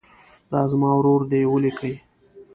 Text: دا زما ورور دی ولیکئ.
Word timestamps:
دا 0.51 0.61
زما 0.71 0.89
ورور 0.97 1.21
دی 1.31 1.41
ولیکئ. 1.47 1.95